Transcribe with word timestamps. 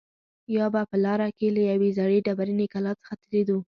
بیا 0.47 0.65
به 0.73 0.81
په 0.89 0.97
لاره 1.05 1.27
کې 1.37 1.47
له 1.55 1.61
یوې 1.71 1.89
زړې 1.97 2.17
ډبرینې 2.25 2.65
کلا 2.73 2.91
څخه 2.99 3.13
تېرېدو. 3.21 3.57